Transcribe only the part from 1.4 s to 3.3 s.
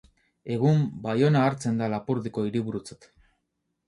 hartzen da Lapurdiko hiriburutzat.